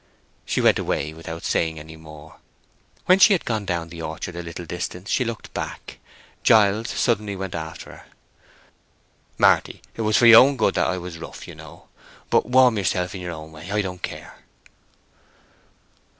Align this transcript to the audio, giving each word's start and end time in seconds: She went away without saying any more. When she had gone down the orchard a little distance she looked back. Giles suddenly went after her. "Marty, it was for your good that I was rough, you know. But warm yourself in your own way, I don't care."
She 0.47 0.61
went 0.61 0.79
away 0.79 1.13
without 1.13 1.43
saying 1.43 1.77
any 1.77 1.95
more. 1.95 2.37
When 3.05 3.19
she 3.19 3.33
had 3.33 3.45
gone 3.45 3.65
down 3.65 3.89
the 3.89 4.01
orchard 4.01 4.35
a 4.35 4.41
little 4.41 4.65
distance 4.65 5.11
she 5.11 5.23
looked 5.23 5.53
back. 5.53 5.99
Giles 6.41 6.89
suddenly 6.89 7.35
went 7.35 7.53
after 7.53 7.91
her. 7.97 8.05
"Marty, 9.37 9.83
it 9.95 10.01
was 10.01 10.17
for 10.17 10.25
your 10.25 10.55
good 10.55 10.73
that 10.73 10.87
I 10.89 10.97
was 10.97 11.19
rough, 11.19 11.47
you 11.47 11.53
know. 11.53 11.87
But 12.31 12.47
warm 12.49 12.79
yourself 12.79 13.13
in 13.13 13.21
your 13.21 13.33
own 13.33 13.51
way, 13.51 13.69
I 13.71 13.83
don't 13.83 14.01
care." 14.01 14.39